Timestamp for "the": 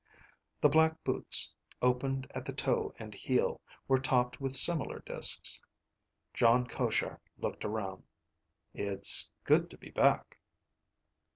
0.61-0.67, 2.43-2.53, 3.13-3.19